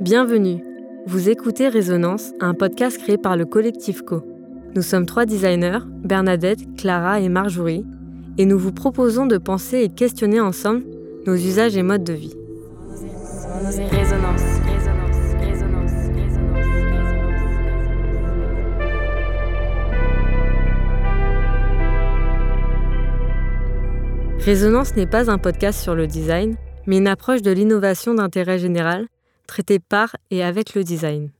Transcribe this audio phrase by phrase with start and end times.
[0.00, 0.62] Bienvenue.
[1.06, 4.22] Vous écoutez Résonance, un podcast créé par le collectif Co.
[4.74, 7.82] Nous sommes trois designers, Bernadette, Clara et Marjorie,
[8.36, 10.84] et nous vous proposons de penser et questionner ensemble
[11.26, 12.34] nos usages et modes de vie.
[13.90, 14.42] Résonance.
[24.40, 26.56] Résonance n'est pas un podcast sur le design,
[26.86, 29.06] mais une approche de l'innovation d'intérêt général,
[29.46, 31.30] traitée par et avec le design.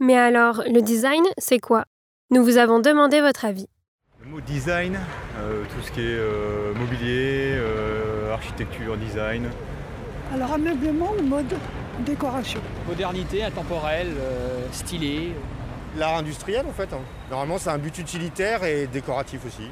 [0.00, 1.84] Mais alors, le design, c'est quoi?
[2.30, 3.68] Nous vous avons demandé votre avis.
[4.22, 4.98] Le mot design,
[5.38, 9.50] euh, tout ce qui est euh, mobilier, euh, architecture, design.
[10.32, 11.54] Alors ameublement, mode,
[12.00, 12.60] décoration?
[12.88, 14.08] Modernité, intemporel,
[14.72, 15.32] stylé.
[15.96, 16.92] L'art industriel en fait.
[16.92, 16.98] hein.
[17.30, 19.68] Normalement c'est un but utilitaire et décoratif aussi.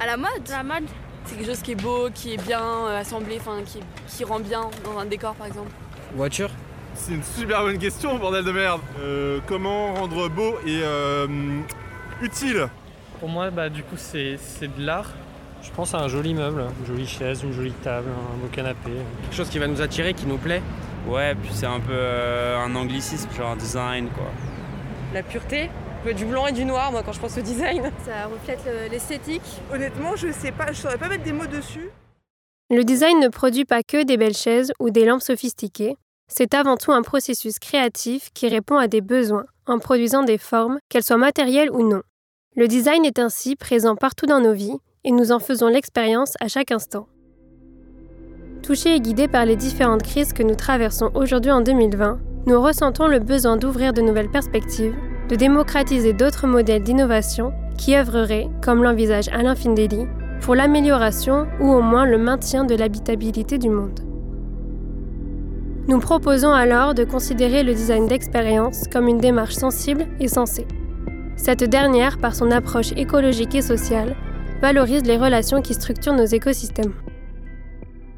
[0.00, 0.48] À la mode?
[0.48, 0.88] La mode.
[1.26, 4.40] C'est quelque chose qui est beau, qui est bien euh, assemblé, enfin qui, qui rend
[4.40, 5.70] bien dans un décor par exemple.
[6.14, 6.50] Voiture?
[6.94, 8.80] C'est une super bonne question, bordel de merde.
[9.00, 11.26] Euh, comment rendre beau et euh,
[12.22, 12.68] utile?
[13.18, 15.10] Pour moi, bah, du coup, c'est c'est de l'art.
[15.62, 18.90] Je pense à un joli meuble, une jolie chaise, une jolie table, un beau canapé.
[19.22, 20.62] Quelque chose qui va nous attirer, qui nous plaît.
[21.06, 24.26] Ouais, puis c'est un peu euh, un anglicisme, genre design quoi.
[25.12, 27.90] La pureté, un peu du blanc et du noir, moi, quand je pense au design.
[28.06, 29.42] Ça reflète le- l'esthétique.
[29.72, 31.90] Honnêtement, je sais pas, je saurais pas mettre des mots dessus.
[32.70, 35.96] Le design ne produit pas que des belles chaises ou des lampes sophistiquées,
[36.30, 40.78] c'est avant tout un processus créatif qui répond à des besoins en produisant des formes,
[40.88, 42.02] qu'elles soient matérielles ou non.
[42.56, 46.48] Le design est ainsi présent partout dans nos vies et nous en faisons l'expérience à
[46.48, 47.06] chaque instant.
[48.62, 53.06] Touchés et guidés par les différentes crises que nous traversons aujourd'hui en 2020, nous ressentons
[53.06, 54.96] le besoin d'ouvrir de nouvelles perspectives,
[55.28, 60.06] de démocratiser d'autres modèles d'innovation qui œuvreraient, comme l'envisage Alain Findeli,
[60.40, 64.09] pour l'amélioration ou au moins le maintien de l'habitabilité du monde.
[65.90, 70.68] Nous proposons alors de considérer le design d'expérience comme une démarche sensible et sensée.
[71.36, 74.14] Cette dernière, par son approche écologique et sociale,
[74.62, 76.94] valorise les relations qui structurent nos écosystèmes.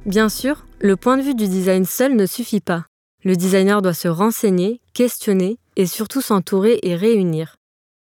[0.04, 2.84] Bien sûr, le point de vue du design seul ne suffit pas.
[3.24, 7.56] Le designer doit se renseigner, questionner et surtout s'entourer et réunir.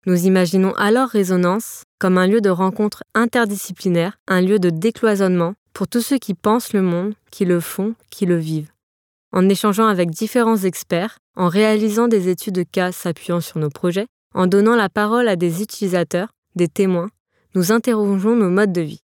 [0.05, 5.87] Nous imaginons alors Résonance comme un lieu de rencontre interdisciplinaire, un lieu de décloisonnement pour
[5.87, 8.73] tous ceux qui pensent le monde, qui le font, qui le vivent.
[9.33, 14.07] En échangeant avec différents experts, en réalisant des études de cas s'appuyant sur nos projets,
[14.35, 17.11] en donnant la parole à des utilisateurs, des témoins,
[17.55, 19.03] nous interrogeons nos modes de vie.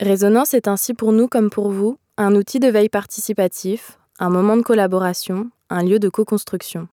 [0.00, 4.56] Résonance est ainsi pour nous comme pour vous un outil de veille participatif, un moment
[4.56, 6.88] de collaboration, un lieu de co-construction.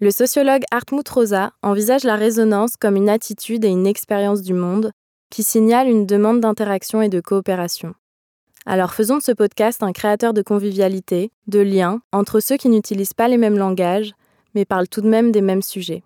[0.00, 4.92] Le sociologue Hartmut Rosa envisage la résonance comme une attitude et une expérience du monde
[5.30, 7.94] qui signale une demande d'interaction et de coopération.
[8.70, 13.14] Alors faisons de ce podcast un créateur de convivialité, de liens entre ceux qui n'utilisent
[13.14, 14.12] pas les mêmes langages,
[14.54, 16.02] mais parlent tout de même des mêmes sujets.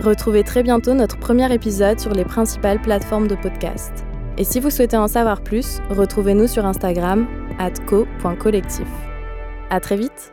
[0.00, 3.92] Retrouvez très bientôt notre premier épisode sur les principales plateformes de podcast.
[4.36, 7.28] Et si vous souhaitez en savoir plus, retrouvez-nous sur Instagram
[7.86, 8.88] co.collectif.
[9.70, 10.32] À très vite.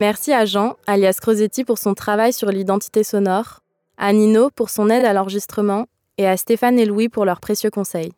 [0.00, 3.60] Merci à Jean, alias Crosetti, pour son travail sur l'identité sonore,
[3.98, 5.84] à Nino pour son aide à l'enregistrement
[6.22, 8.12] et à Stéphane et Louis pour leurs précieux conseils.